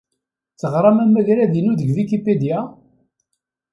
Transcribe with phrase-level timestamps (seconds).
[0.59, 2.59] Teɣram amagrad-inu deg Wikipedia?